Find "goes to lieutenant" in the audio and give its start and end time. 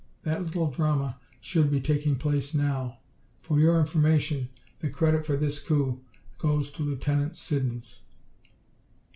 6.39-7.35